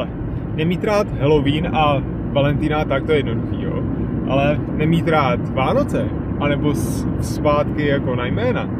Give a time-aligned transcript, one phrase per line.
[0.00, 0.08] hele,
[0.54, 2.02] nemít rád Halloween a
[2.32, 3.82] Valentína, tak to je jednoduchý, jo.
[4.28, 6.08] Ale nemít rád Vánoce,
[6.40, 6.74] anebo
[7.20, 8.70] svátky jako na jména,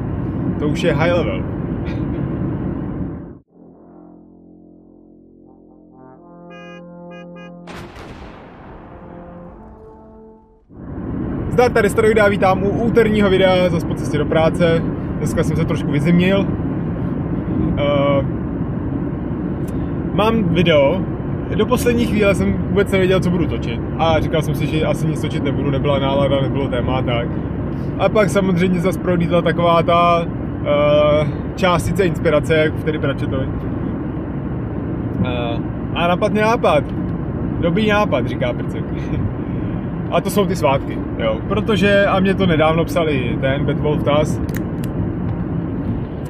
[0.58, 1.44] to už je high level.
[11.48, 14.82] Zdar, tady Staroida, vítám u úterního videa zase po cestě do práce.
[15.18, 16.40] Dneska jsem se trošku vyzimnil.
[16.40, 18.39] Uh,
[20.14, 21.00] mám video,
[21.54, 23.80] do poslední chvíle jsem vůbec nevěděl, co budu točit.
[23.98, 27.28] A říkal jsem si, že asi nic točit nebudu, nebyla nálada, nebylo téma, tak.
[27.98, 33.46] A pak samozřejmě zase prolítla taková ta uh, částice inspirace, jak v tedy Pratchettovi.
[35.18, 35.60] Uh,
[35.94, 36.84] a napadne nápad.
[37.60, 38.84] Dobrý nápad, říká Prcek.
[40.10, 41.38] a to jsou ty svátky, jo.
[41.48, 44.40] Protože, a mě to nedávno psali ten Betwolf Tas,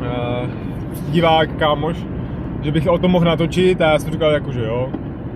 [0.00, 0.48] uh,
[1.10, 1.96] divák, kámoš,
[2.62, 4.88] že bych o tom mohl natočit a já jsem říkal jako, že jo.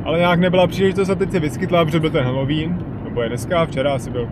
[0.05, 3.66] Ale nějak nebyla příležitost a teď se vyskytla, protože byl ten Halloween, nebo je dneska,
[3.66, 4.29] včera asi byl.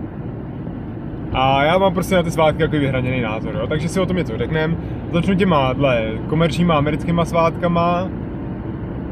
[1.32, 3.66] A já mám prostě na ty svátky jako vyhraněný názor, jo?
[3.66, 4.76] takže si o tom něco řekneme.
[5.12, 8.08] Začnu těma dle komerčníma americkýma svátkama,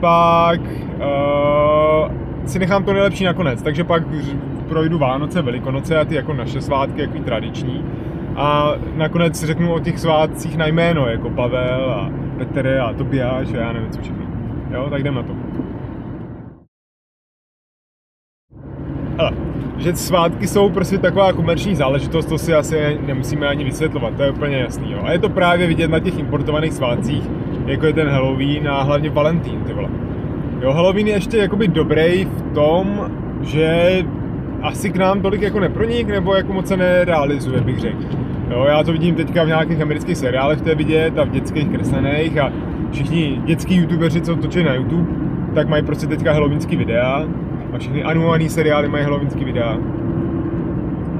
[0.00, 2.12] pak uh,
[2.46, 4.02] si nechám to nejlepší nakonec, takže pak
[4.68, 7.84] projdu Vánoce, Velikonoce a ty jako naše svátky, jako tradiční.
[8.36, 12.10] A nakonec řeknu o těch svátcích na jméno, jako Pavel a
[12.40, 14.24] Petr a Tobiáš a já nevím co všechno.
[14.70, 15.32] Jo, tak jdem na to.
[19.18, 19.32] Hele,
[19.78, 24.30] že svátky jsou prostě taková komerční záležitost, to si asi nemusíme ani vysvětlovat, to je
[24.30, 24.92] úplně jasný.
[24.92, 24.98] Jo.
[25.04, 27.30] A je to právě vidět na těch importovaných svátcích,
[27.66, 29.88] jako je ten Halloween a hlavně Valentín, ty vole.
[30.60, 33.98] Jo, Halloween je ještě jakoby dobrý v tom, že
[34.62, 38.29] asi k nám tolik jako nepronik, nebo jako moc se nerealizuje, bych řekl.
[38.50, 41.68] Jo, já to vidím teďka v nějakých amerických seriálech, to je vidět, a v dětských
[41.68, 42.52] kreslených a
[42.90, 45.08] všichni dětský youtubeři, co točí na YouTube,
[45.54, 47.24] tak mají prostě teďka halloweenský videa
[47.72, 49.78] a všechny animované seriály mají halloweenský videa.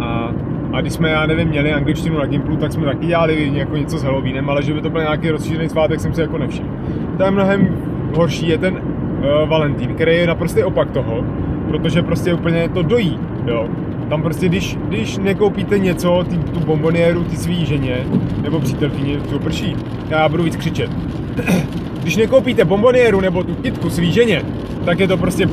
[0.01, 0.35] A,
[0.73, 3.99] a když jsme, já nevím, měli angličtinu na Gimplu, tak jsme taky dělali jako něco
[3.99, 6.69] s Halloweenem, ale že by to byl nějaký rozšířený svátek, jsem si jako nevšiml.
[7.17, 7.69] To je mnohem
[8.15, 11.25] horší, je ten uh, Valentín, který je naprostý opak toho,
[11.69, 13.69] protože prostě úplně to dojí, jo.
[14.11, 18.07] Tam prostě, když, když nekoupíte něco, tý, tu bombonieru, ty svý ženě,
[18.43, 19.77] nebo přítelkyni, to prší,
[20.09, 20.91] já budu víc křičet.
[22.03, 24.43] když nekoupíte bombonieru nebo tu kitku svý ženě,
[24.85, 25.49] tak je to prostě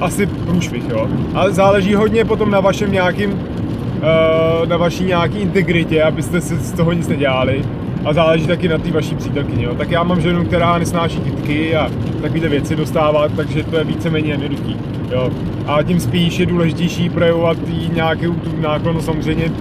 [0.00, 1.08] asi průšvih, jo.
[1.34, 6.72] Ale záleží hodně potom na vašem nějakým, uh, na vaší nějaký integritě, abyste si z
[6.72, 7.62] toho nic nedělali.
[8.06, 9.74] A záleží taky na té vaší přítelkyni, jo.
[9.74, 11.90] Tak já mám ženu, která nesnáší kytky a
[12.22, 14.76] takovéhle věci dostávat, takže to je víceméně jednoduchý,
[15.10, 15.30] jo.
[15.66, 19.52] A tím spíš je důležitější projevovat jí nějakou tu náklonost samozřejmě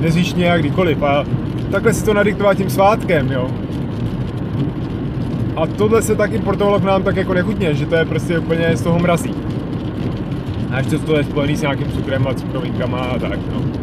[0.00, 1.02] nezjištně a kdykoliv.
[1.02, 1.24] A
[1.70, 3.50] takhle si to nadiktovat tím svátkem, jo.
[5.56, 8.76] A tohle se tak importovalo k nám tak jako nechutně, že to je prostě úplně
[8.76, 9.34] z toho mrazí.
[10.70, 13.75] A ještě to je spojený s nějakým cukrem a cukrovinkama a tak, no.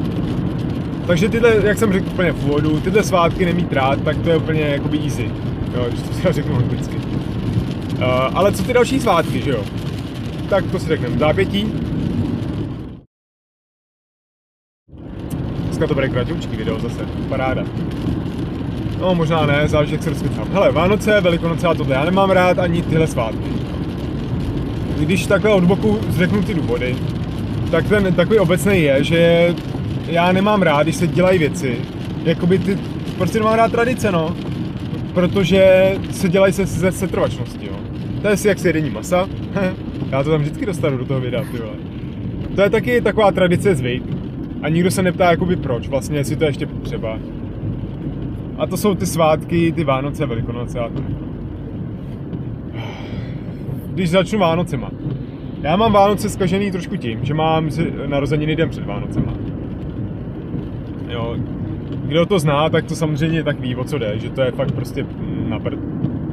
[1.07, 4.37] Takže tyhle, jak jsem řekl úplně v úvodu, tyhle svátky nemít rád, tak to je
[4.37, 5.31] úplně jakoby easy.
[5.75, 6.95] Jo, když to si řeknu anglicky.
[6.95, 8.03] Uh,
[8.33, 9.63] ale co ty další svátky, že jo?
[10.49, 11.17] Tak to si řekneme.
[11.17, 11.73] Zápětí.
[15.63, 17.05] Dneska to bude kratoučký video zase.
[17.29, 17.63] Paráda.
[18.99, 20.47] No možná ne, záleží jak se rozkytám.
[20.51, 23.49] Hele, Vánoce, Velikonoce a tohle, já nemám rád ani tyhle svátky.
[24.99, 26.95] Když takhle od boku řeknu ty důvody,
[27.71, 29.53] tak ten takový obecný je, že
[30.07, 31.77] já nemám rád, když se dělají věci,
[32.23, 32.77] jakoby ty,
[33.17, 34.35] prostě nemám rád tradice, no.
[35.13, 37.75] Protože se dělají se, se setrvačností, jo.
[38.21, 39.29] To je si jak sjedení masa.
[40.11, 41.73] já to tam vždycky dostanu do toho videa, ty vole.
[42.55, 44.03] To je taky taková tradice zvyk.
[44.61, 47.19] A nikdo se neptá, jakoby proč, vlastně, jestli to je ještě potřeba.
[48.57, 51.03] A to jsou ty svátky, ty Vánoce, Velikonoce a to.
[53.93, 54.91] Když začnu Vánocema.
[55.61, 57.69] Já mám Vánoce zkažený trošku tím, že mám
[58.05, 59.33] narozeniny den před Vánocema.
[61.13, 61.35] Jo,
[62.05, 64.71] kdo to zná, tak to samozřejmě tak ví, o co jde, že to je fakt
[64.71, 65.05] prostě
[65.47, 65.79] na prd.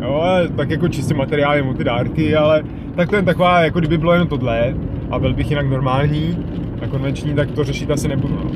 [0.02, 0.24] Jo,
[0.56, 2.62] tak jako čistě materiály mu ty dárky, ale
[2.96, 4.74] tak to je taková, jako kdyby bylo jenom tohle
[5.10, 6.38] a byl bych jinak normální
[6.82, 8.34] a konvenční, tak to řešit asi nebudu.
[8.34, 8.50] No.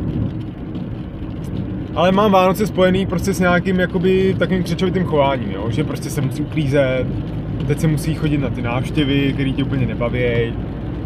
[1.94, 5.71] Ale mám Vánoce spojený prostě s nějakým jakoby takovým křečovitým chováním, jo?
[5.71, 7.06] že prostě se musí uklízet,
[7.67, 10.53] teď se musí chodit na ty návštěvy, které tě úplně nebaví,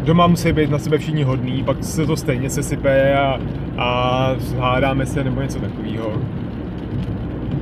[0.09, 3.39] doma musí být na sebe všichni hodný, pak se to stejně sesype a,
[3.77, 6.11] a hádáme se nebo něco takového.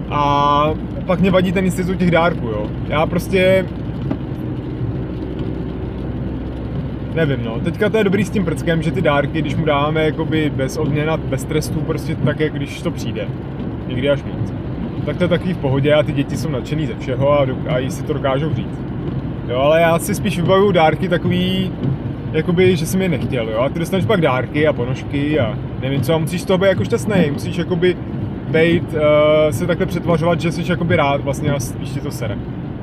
[0.09, 0.73] A
[1.05, 2.69] pak mě vadí ten institut těch dárků, jo.
[2.87, 3.65] Já prostě
[7.15, 7.59] nevím, no.
[7.59, 10.77] Teďka to je dobrý s tím prckem, že ty dárky, když mu dáváme jakoby bez
[10.77, 13.27] odměna, bez trestu, prostě tak, jak když to přijde.
[13.87, 14.53] Někdy až moc.
[15.05, 17.89] Tak to je takový v pohodě a ty děti jsou nadšený ze všeho a, a
[17.89, 18.81] si to dokážou říct.
[19.49, 21.71] Jo, ale já si spíš vybavuju dárky takový,
[22.31, 23.59] jakoby, že jsem je nechtěl, jo.
[23.59, 26.67] A ty dostaneš pak dárky a ponožky a nevím co, a musíš z toho být
[26.67, 27.97] jako šťastný, musíš jakoby
[28.51, 28.99] být, uh,
[29.51, 32.37] se takhle přetvařovat, že jsi jakoby rád vlastně a spíš ti to sere.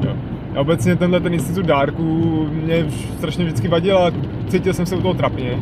[0.05, 0.17] Jo.
[0.57, 2.87] A obecně tenhle ten institut dárků mě
[3.19, 4.13] strašně vždycky vadil a
[4.49, 5.59] cítil jsem se u toho trapně.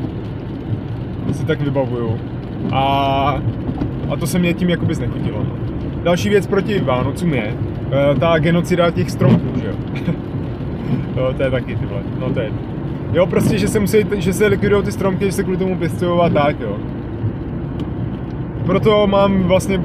[1.33, 2.19] Si tak vybavuju.
[2.73, 3.43] A,
[4.11, 5.47] a to se mě tím jakoby znechutilo.
[6.03, 9.75] Další věc proti Vánocům je uh, ta genocida těch stromků, že jo.
[11.17, 12.03] no, to je taky, ty vole.
[12.21, 12.51] No to je
[13.13, 16.21] Jo, prostě, že se musí, že se likvidují ty stromky, že se kvůli tomu pěstují
[16.21, 16.77] a tak, jo.
[18.67, 19.81] Proto mám vlastně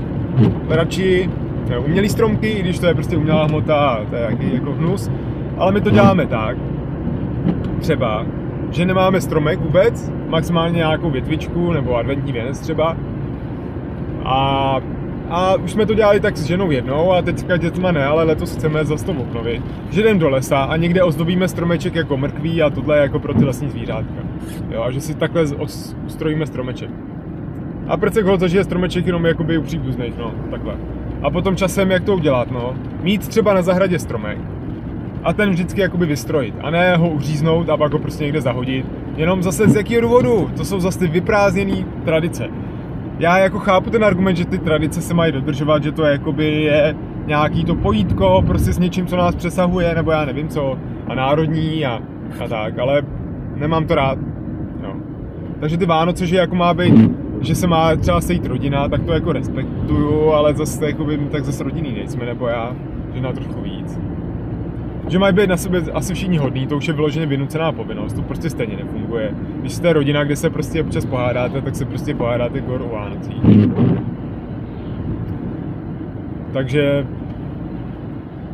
[0.69, 1.29] radši
[1.85, 5.11] umělý stromky, i když to je prostě umělá hmota, to je jaký jako hnus.
[5.57, 6.57] Ale my to děláme tak,
[7.79, 8.25] třeba,
[8.71, 12.97] že nemáme stromek vůbec, maximálně nějakou větvičku nebo adventní věnec třeba.
[14.25, 14.81] A,
[15.29, 18.55] a už jsme to dělali tak s ženou jednou a teďka dětma ne, ale letos
[18.55, 19.61] chceme zase to obnovit.
[19.89, 23.45] Že jdem do lesa a někde ozdobíme stromeček jako mrkví a tohle jako pro ty
[23.45, 24.21] lesní zvířátka.
[24.71, 25.43] Jo, a že si takhle
[26.05, 26.89] ustrojíme stromeček.
[27.87, 30.75] A prcek ho zažije stromeček jenom jakoby u příbuzných, no, takhle.
[31.23, 34.37] A potom časem, jak to udělat, no, mít třeba na zahradě stromek
[35.23, 36.55] a ten vždycky jakoby vystrojit.
[36.61, 38.85] A ne ho uříznout a pak ho prostě někde zahodit.
[39.15, 40.49] Jenom zase z jakého důvodu?
[40.57, 42.49] To jsou zase ty vyprázdněné tradice.
[43.19, 46.63] Já jako chápu ten argument, že ty tradice se mají dodržovat, že to je jakoby
[46.63, 50.77] je nějaký to pojítko prostě s něčím, co nás přesahuje, nebo já nevím co,
[51.07, 51.99] a národní a,
[52.43, 53.01] a tak, ale
[53.55, 54.19] nemám to rád.
[54.81, 54.95] No.
[55.59, 59.13] Takže ty Vánoce, že jako má být že se má třeba sejít rodina, tak to
[59.13, 62.75] jako respektuju, ale zase jakoby, tak zase rodinný nejsme, nebo já,
[63.13, 63.99] že na trošku víc.
[65.07, 68.21] Že mají být na sebe asi všichni hodní, to už je vyloženě vynucená povinnost, to
[68.21, 69.33] prostě stejně nefunguje.
[69.59, 73.41] Když jste rodina, kde se prostě občas pohádáte, tak se prostě pohádáte kor o Vánocích.
[76.53, 77.07] Takže,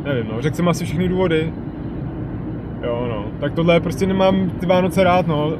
[0.04, 1.54] nevím no, řekl jsem asi všechny důvody.
[2.84, 5.54] Jo no, tak tohle prostě nemám ty Vánoce rád no.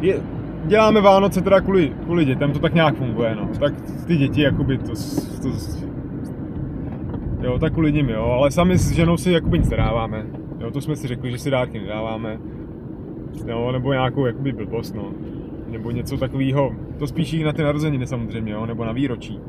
[0.00, 0.20] Je,
[0.64, 3.48] děláme Vánoce teda kvůli, kvůli dětem, to tak nějak funguje, no.
[3.60, 3.74] Tak
[4.06, 4.92] ty děti, jakoby, to,
[5.42, 5.48] to,
[7.42, 10.26] jo, tak kvůli nim, jo, ale sami s ženou si jakoby nic nedáváme.
[10.60, 12.40] Jo, to jsme si řekli, že si dárky nedáváme.
[13.46, 15.12] Jo, nebo nějakou jakoby blbost, no.
[15.68, 16.72] Nebo něco takového.
[16.98, 19.40] To spíš na ty narozeniny samozřejmě, jo, nebo na výročí.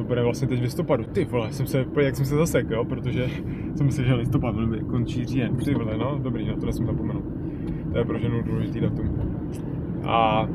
[0.00, 1.04] to bude vlastně teď v listopadu.
[1.04, 3.26] Ty vole, jsem se, jak jsem se zasek, jo, protože
[3.74, 4.54] jsem myslel, že listopad
[4.90, 5.56] končí říjen.
[5.56, 7.22] Ty vole, no, dobrý, na to jsem zapomenul.
[7.92, 9.10] To je pro ženu důležitý datum.
[10.04, 10.48] A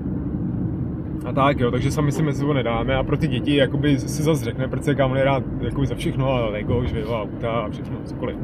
[1.26, 4.24] a tak jo, takže sami si mezi sebou nedáme a pro ty děti jakoby si
[4.24, 8.38] zase řekne, protože kámo rád jakoby za všechno, ale Lego, žviva, auta a všechno, cokoliv.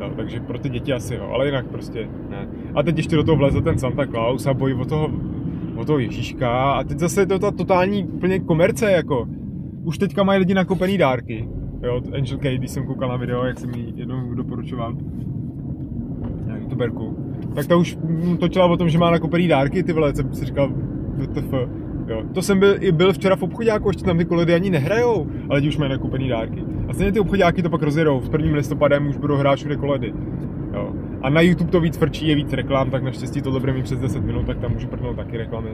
[0.00, 2.48] Jo, takže pro ty děti asi jo, ale jinak prostě ne.
[2.74, 5.10] A teď ještě do toho vleze ten Santa Claus a bojí o toho,
[5.76, 9.28] o toho Ježíška a teď zase je to ta totální úplně komerce jako
[9.84, 11.48] už teďka mají lidi nakoupený dárky.
[11.82, 14.96] Jo, Angel Kate, když jsem koukal na video, jak jsem ji jednou doporučoval,
[16.46, 17.16] na youtuberku,
[17.54, 17.98] tak ta už
[18.40, 20.72] točila o tom, že má nakoupený dárky, ty vole, jsem si říkal.
[22.08, 22.22] Jo.
[22.34, 25.60] To jsem byl, i byl včera v obchodáku, ještě tam ty koledy ani nehrajou, ale
[25.60, 26.64] už mají nakoupený dárky.
[26.88, 30.12] A stejně ty obchodáky to pak rozjedou, s prvním listopadem už budou hrát všude koledy.
[30.72, 30.92] Jo.
[31.22, 33.98] A na YouTube to víc frčí, je víc reklam, tak naštěstí to bude mít přes
[33.98, 35.70] 10 minut, tak tam můžu prdnout taky reklamy.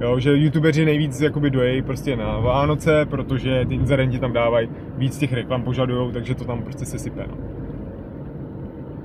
[0.00, 5.18] Jo, že youtubeři nejvíc jakoby dojejí prostě na Vánoce, protože ty inzerenti tam dávají víc
[5.18, 7.34] těch reklam požadujou, takže to tam prostě se sype, no.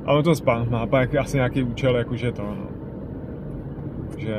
[0.06, 2.68] Ale to spán má pak asi nějaký účel, jakože to, no.
[4.18, 4.36] Že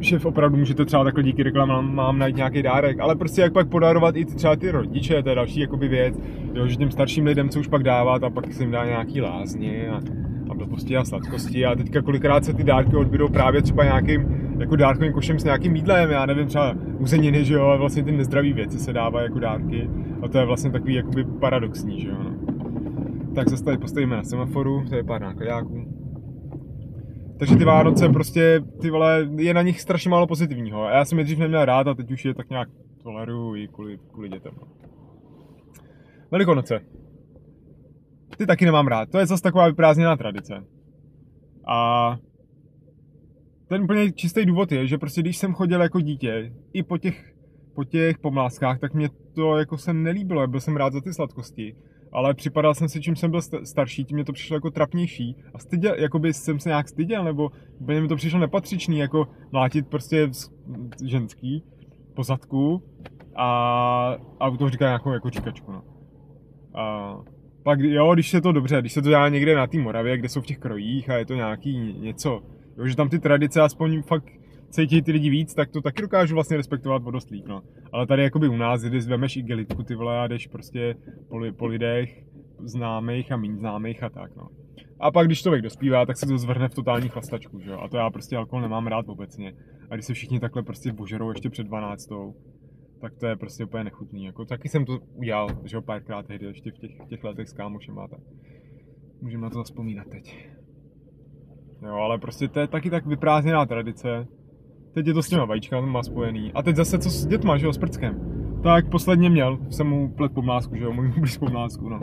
[0.00, 3.68] že opravdu můžete třeba takhle díky reklamám mám najít nějaký dárek, ale prostě jak pak
[3.68, 6.18] podarovat i třeba ty rodiče, to je další jakoby věc,
[6.54, 9.20] jo, že těm starším lidem, co už pak dávat a pak se jim dá nějaký
[9.20, 10.00] lázně a,
[10.50, 14.76] a blbosti a sladkosti a teďka kolikrát se ty dárky odbydou právě třeba nějakým jako
[14.76, 18.52] dárkovým košem s nějakým jídlem, já nevím, třeba uzeniny, že jo, a vlastně ty nezdravé
[18.52, 19.90] věci se dávají jako dárky
[20.22, 22.30] a to je vlastně takový jakoby paradoxní, že jo, no.
[23.34, 25.99] Tak zase tady postavíme na semaforu, to je pár nákladáků.
[27.40, 30.84] Takže ty Vánoce prostě, ty vole, je na nich strašně málo pozitivního.
[30.84, 32.68] A já jsem je dřív neměl rád a teď už je tak nějak
[33.02, 34.52] toleruju i kvůli, kvůli dětem.
[34.60, 34.68] No.
[36.30, 36.80] Velikonoce.
[38.36, 39.10] Ty taky nemám rád.
[39.10, 40.64] To je zase taková vyprázdněná tradice.
[41.68, 42.16] A
[43.68, 47.34] ten úplně čistý důvod je, že prostě když jsem chodil jako dítě, i po těch,
[47.74, 51.76] po těch pomláskách, tak mě to jako se nelíbilo, byl jsem rád za ty sladkosti,
[52.12, 55.58] ale připadal jsem si, čím jsem byl starší, tím mě to přišlo jako trapnější a
[55.58, 60.30] styděl, jakoby jsem se nějak styděl, nebo úplně mi to přišlo nepatřičný, jako mlátit prostě
[61.04, 61.64] ženský
[62.14, 62.82] po zadku
[63.36, 65.82] a, a u toho říká nějakou jako říkačku, no.
[66.74, 67.16] A
[67.62, 70.28] pak jo, když se to dobře, když se to dělá někde na té Moravě, kde
[70.28, 72.42] jsou v těch krojích a je to nějaký něco,
[72.80, 74.30] Jo, že tam ty tradice aspoň fakt
[74.70, 77.62] cítí ty lidi víc, tak to taky dokážu vlastně respektovat o dost líp, no.
[77.92, 80.94] Ale tady jakoby u nás, když vemeš igelitku ty vole a jdeš prostě
[81.28, 82.24] po, po lidech
[82.58, 84.48] známých a méně známých a tak, no.
[85.00, 87.78] A pak, když člověk dospívá, tak se to zvrhne v totální chlastačku, že jo?
[87.78, 89.54] A to já prostě alkohol nemám rád obecně.
[89.90, 92.08] A když se všichni takhle prostě božerou ještě před 12,
[93.00, 94.24] tak to je prostě úplně nechutný.
[94.24, 97.52] Jako, taky jsem to udělal, že jo, párkrát tehdy ještě v těch, těch letech s
[97.52, 98.20] kámošem a tak.
[99.20, 100.48] Můžeme na to vzpomínat teď.
[101.82, 104.26] Jo, ale prostě to je taky tak vyprázdněná tradice.
[104.92, 106.52] Teď je to s těma vajíčkama má spojený.
[106.54, 108.14] A teď zase co s dětma, že jo, s prckem.
[108.62, 112.00] Tak posledně měl, jsem mu plet pomlásku, že jo, můj blíž pomlásku, no.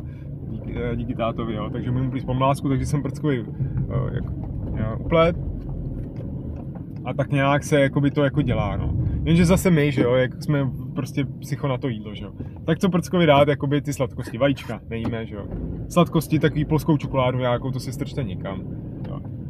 [0.50, 3.48] Díky, eh, díky tátovi, jo, takže můj blíž pomlásku, takže jsem prckový uh,
[4.12, 4.24] jak,
[4.75, 5.36] já, uplet.
[7.06, 8.94] A tak nějak se jakoby to jako dělá, no.
[9.24, 12.32] Jenže zase my, že jo, jak jsme prostě psycho na to jídlo, že jo.
[12.65, 15.48] Tak co prckovi dát, jakoby ty sladkosti, vajíčka, nejíme, že jo.
[15.89, 18.63] Sladkosti, takový polskou čokoládu nějakou, to si strčte někam.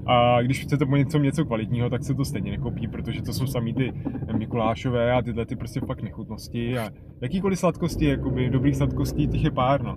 [0.07, 3.47] A když chcete po něco, něco kvalitního, tak se to stejně nekopí, protože to jsou
[3.47, 3.93] samý ty
[4.37, 6.89] Mikulášové a tyhle ty prostě fakt nechutnosti a
[7.21, 9.95] jakýkoliv sladkosti, jakoby dobrých sladkostí, těch je pár, no.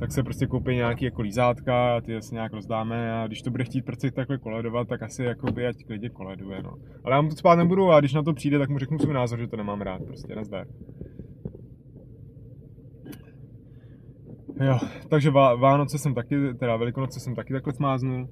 [0.00, 3.50] Tak se prostě koupí nějaký jako lízátka a ty se nějak rozdáme a když to
[3.50, 6.74] bude chtít prostě takhle koledovat, tak asi jakoby ať klidně koleduje, no.
[7.04, 9.14] Ale já mu to spát nebudu a když na to přijde, tak mu řeknu svůj
[9.14, 10.66] názor, že to nemám rád, prostě nazdar.
[14.64, 14.78] Jo,
[15.08, 18.28] takže Vánoce jsem taky, teda Velikonoce jsem taky takhle smáznul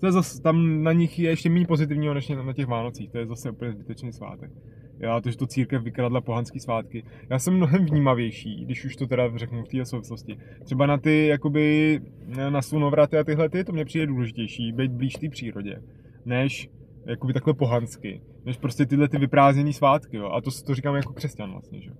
[0.00, 3.18] to je zase, tam na nich je ještě méně pozitivního než na těch Vánocích, to
[3.18, 4.50] je zase úplně zbytečný svátek.
[4.98, 7.04] Já to, že to církev vykradla pohanský svátky.
[7.30, 10.38] Já jsem mnohem vnímavější, když už to teda řeknu v té souvislosti.
[10.64, 12.00] Třeba na ty, jakoby,
[12.48, 15.82] na slunovraty a tyhle ty, to mě přijde důležitější, být blíž té přírodě,
[16.24, 16.70] než
[17.06, 20.28] jakoby takhle pohansky, než prostě tyhle ty vyprázdněné svátky, jo.
[20.28, 21.90] A to, to říkám jako křesťan vlastně, že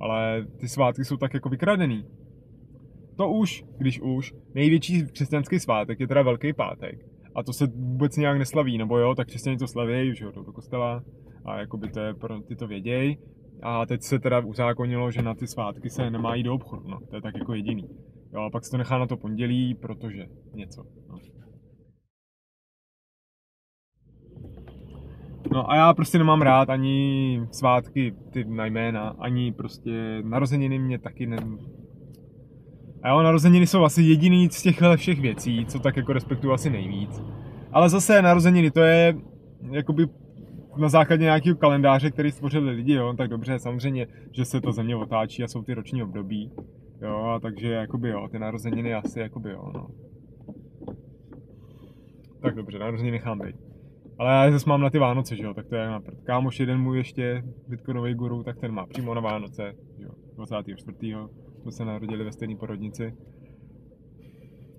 [0.00, 2.04] Ale ty svátky jsou tak jako vykradený.
[3.16, 8.16] To už, když už, největší křesťanský svátek je teda Velký pátek a to se vůbec
[8.16, 11.02] nějak neslaví, nebo jo, tak křesťané to slaví, že jo, do kostela
[11.44, 13.16] a jakoby to je pro ty to věděj.
[13.62, 16.98] A teď se teda uzákonilo, že na ty svátky se nemá jít do obchodu, no,
[17.10, 17.84] to je tak jako jediný.
[18.32, 21.18] Jo, a pak se to nechá na to pondělí, protože něco, no.
[25.52, 30.98] No a já prostě nemám rád ani svátky, ty na jména, ani prostě narozeniny mě
[30.98, 31.36] taky ne,
[33.02, 36.70] a jo, narozeniny jsou asi jediný z těchhle všech věcí, co tak jako respektuju asi
[36.70, 37.22] nejvíc.
[37.72, 39.14] Ale zase narozeniny, to je
[39.70, 40.06] jakoby
[40.76, 44.96] na základě nějakého kalendáře, který stvořili lidi, jo, tak dobře, samozřejmě, že se to země
[44.96, 46.52] otáčí a jsou ty roční období,
[47.02, 49.86] jo, a takže jakoby jo, ty narozeniny asi jakoby jo, no.
[52.42, 53.56] Tak dobře, narozeniny nechám být.
[54.18, 56.20] Ale já zase mám na ty Vánoce, že jo, tak to je na prd.
[56.24, 61.14] Kámoš jeden můj ještě, Bitcoinový guru, tak ten má přímo na Vánoce, jo, 24
[61.60, 63.14] jsme se narodili ve stejné porodnici.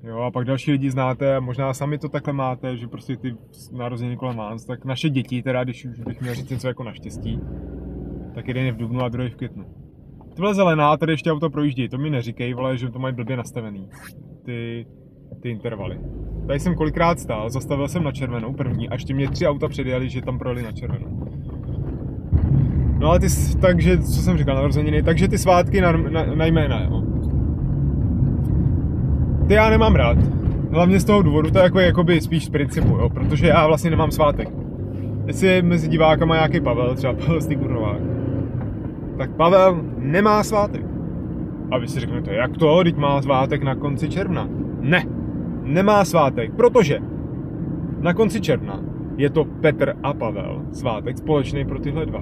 [0.04, 3.36] Jo, a pak další lidi znáte, možná sami to takhle máte, že prostě ty
[3.72, 7.40] narozeniny kolem Vánoc, tak naše děti, teda když už bych měl říct něco jako naštěstí,
[8.36, 9.66] tak jeden je v dubnu a druhý v květnu.
[10.36, 13.38] Tohle zelená a tady ještě auto projíždí, to mi neříkej, vole, že to mají blbě
[13.38, 13.90] nastavený,
[14.46, 14.86] ty,
[15.42, 16.00] ty intervaly.
[16.48, 20.10] Tady jsem kolikrát stál, zastavil jsem na červenou první a ještě mě tři auta předjeli,
[20.10, 21.40] že tam projeli na červenou.
[23.01, 23.27] No ale ty,
[23.62, 27.03] takže, co jsem říkal, narozeniny, takže ty svátky na, na, na jména, jo.
[29.48, 30.17] Ty já nemám rád.
[30.72, 33.89] Hlavně z toho důvodu, to je jako, jakoby spíš z principu, jo, protože já vlastně
[33.89, 34.50] nemám svátek.
[35.25, 38.01] Jestli je mezi divákama nějaký Pavel, třeba Pavel Stigurnovák,
[39.17, 40.86] tak Pavel nemá svátek.
[41.72, 44.48] A vy si řeknete, jak to, teď má svátek na konci června.
[44.81, 45.05] Ne,
[45.63, 47.00] nemá svátek, protože
[48.00, 48.79] na konci června
[49.17, 52.22] je to Petr a Pavel, svátek společný pro tyhle dva.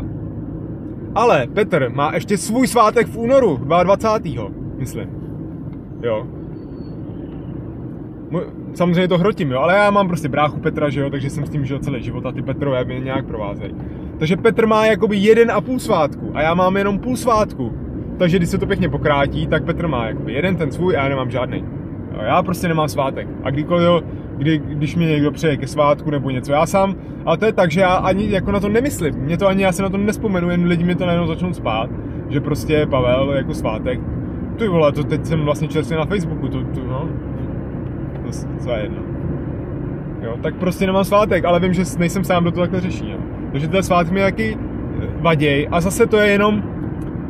[1.16, 4.50] Ale Petr má ještě svůj svátek v únoru, 22.
[4.78, 5.10] myslím.
[6.04, 6.28] Jo.
[8.74, 11.50] Samozřejmě to hrotím, jo, ale já mám prostě bráchu Petra, že jo, takže jsem s
[11.50, 13.75] tím žil celý život a ty Petrové mě nějak provázejí.
[14.20, 17.74] Takže Petr má jakoby jeden a půl svátku a já mám jenom půl svátku.
[18.18, 21.10] Takže když se to pěkně pokrátí, tak Petr má jakoby jeden ten svůj a já
[21.10, 21.66] nemám žádný.
[22.22, 23.28] Já prostě nemám svátek.
[23.44, 24.01] A kdykoliv jo,
[24.39, 26.51] kdy, když mě někdo přeje ke svátku nebo něco.
[26.51, 29.15] Já sám, ale to je tak, že já ani jako na to nemyslím.
[29.15, 31.89] Mě to ani, já se na to nespomenu, jen lidi mi to najednou začnou spát,
[32.29, 34.00] že prostě Pavel jako svátek.
[34.58, 37.10] Ty vole, to teď jsem vlastně čerstvě na Facebooku, to, to no,
[38.24, 39.01] to, to je jedno.
[40.22, 43.10] Jo, tak prostě nemám svátek, ale vím, že nejsem sám, kdo to takhle řeší.
[43.12, 43.17] Jo.
[43.51, 46.63] Takže ten svátek mi taky eh, vaděj a zase to je jenom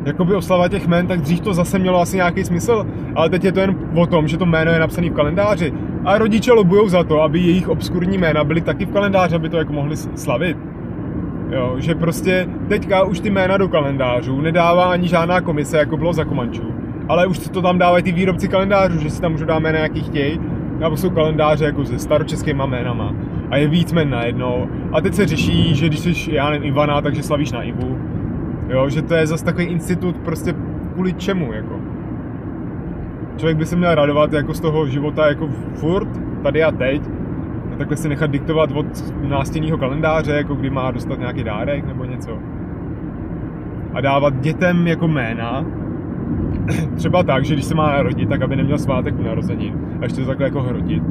[0.04, 3.52] jakoby oslava těch jmen, tak dřív to zase mělo asi nějaký smysl, ale teď je
[3.52, 5.72] to jen o tom, že to jméno je napsané v kalendáři
[6.04, 9.56] a rodiče lobujou za to, aby jejich obskurní jména byly taky v kalendáři, aby to
[9.56, 10.56] jako mohli slavit.
[11.50, 16.12] Jo, že prostě teďka už ty jména do kalendářů nedává ani žádná komise, jako bylo
[16.12, 16.74] za Komančů.
[17.08, 20.02] Ale už to tam dávají ty výrobci kalendářů, že si tam můžou dát jména, jaký
[20.02, 20.40] chtějí.
[20.78, 23.14] Nebo jsou kalendáře jako se staročeskýma jménama.
[23.50, 24.68] a je víc men najednou.
[24.92, 27.98] A teď se řeší, že když jsi, já nevím, Ivana, takže slavíš na Ivu.
[28.70, 30.54] Jo, že to je zase takový institut prostě
[30.92, 31.80] kvůli čemu, jako.
[33.36, 36.08] Člověk by se měl radovat jako z toho života jako furt,
[36.42, 37.02] tady a teď.
[37.72, 38.86] A takhle si nechat diktovat od
[39.28, 42.38] nástěnného kalendáře, jako kdy má dostat nějaký dárek nebo něco.
[43.94, 45.64] A dávat dětem jako jména,
[46.96, 50.20] třeba tak, že když se má narodit, tak aby neměl svátek u narozenin a ještě
[50.20, 51.02] to takhle jako hrotit.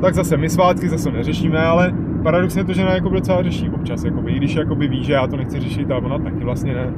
[0.00, 1.92] Tak zase my svátky zase neřešíme, ale
[2.22, 5.36] paradoxně to žena jako docela řeší občas, jakoby, i když jakoby ví, že já to
[5.36, 6.92] nechci řešit a ona taky vlastně ne.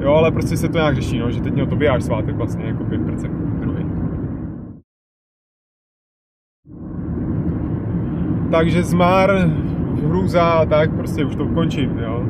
[0.00, 2.64] Jo, ale prostě se to nějak řeší, no, že teď měl to až svátek vlastně,
[2.64, 3.86] jako by prcek druhý.
[8.50, 9.30] Takže zmar,
[10.04, 12.24] hrůza, tak prostě už to končím, jo.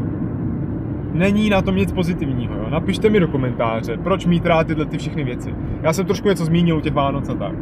[1.12, 2.66] Není na tom nic pozitivního, jo.
[2.70, 5.54] Napište mi do komentáře, proč mít rád tyhle ty všechny věci.
[5.82, 7.52] Já jsem trošku něco zmínil u těch Vánoc a tak.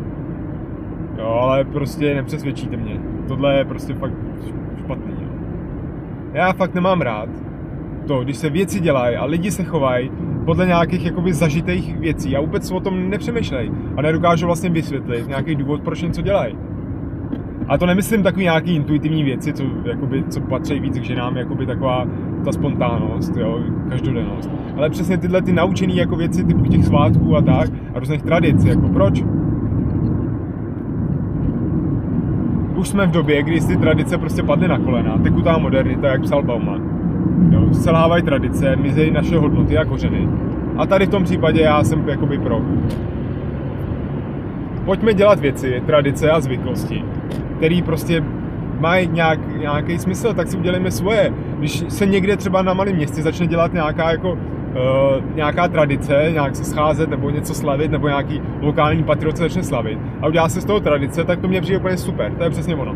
[1.18, 3.00] Jo, ale prostě nepřesvědčíte mě.
[3.28, 4.12] Tohle je prostě fakt
[4.78, 5.14] špatný.
[6.32, 7.28] Já fakt nemám rád
[8.06, 10.10] to, když se věci dělají a lidi se chovají
[10.44, 15.54] podle nějakých jakoby zažitých věcí a vůbec o tom nepřemýšlej a nedokážu vlastně vysvětlit nějaký
[15.54, 16.58] důvod, proč něco dělají.
[17.68, 21.66] A to nemyslím takový nějaký intuitivní věci, co, jakoby, co patří víc k ženám, jakoby
[21.66, 22.06] taková
[22.44, 24.50] ta spontánnost, jo, každodennost.
[24.76, 28.64] Ale přesně tyhle ty naučený jako věci typu těch svátků a tak a různých tradic,
[28.64, 29.24] jako proč?
[32.76, 36.42] Už jsme v době, kdy ty tradice prostě padly na kolena, tekutá modernita, jak psal
[36.42, 36.96] Bauman
[37.50, 40.28] Jo, selhávají tradice, mizejí naše hodnoty a kořeny.
[40.76, 42.60] A tady v tom případě já jsem jakoby pro.
[44.84, 47.04] Pojďme dělat věci, tradice a zvyklosti,
[47.56, 48.24] které prostě
[48.80, 51.32] mají nějak, nějaký smysl, tak si udělejme svoje.
[51.58, 54.38] Když se někde třeba na malém městě začne dělat nějaká jako
[54.76, 59.98] uh, nějaká tradice, nějak se scházet nebo něco slavit, nebo nějaký lokální patriot začne slavit
[60.20, 62.76] a udělá se z toho tradice, tak to mě přijde úplně super, to je přesně
[62.76, 62.94] ono.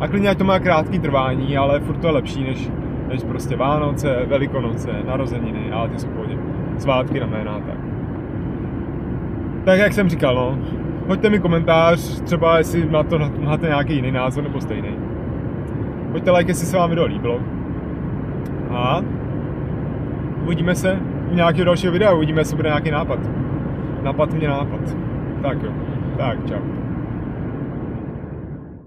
[0.00, 2.70] A klidně to má krátký trvání, ale furt to je lepší, než
[3.08, 6.38] než prostě Vánoce, Velikonoce, narozeniny, ale ty jsou pohodě.
[6.78, 7.78] Svátky na jména, tak.
[9.64, 10.58] Tak jak jsem říkal, no,
[11.08, 14.88] hoďte mi komentář, třeba jestli na to máte nějaký jiný názor nebo stejný.
[16.12, 17.40] Hoďte like, jestli se vám video líbilo.
[18.70, 19.00] A
[20.48, 20.98] uvidíme se
[21.30, 23.18] u nějakého dalšího videa, uvidíme, jestli bude nějaký nápad.
[24.02, 24.80] Nápad mě nápad.
[25.42, 25.72] Tak jo,
[26.16, 26.77] tak čau.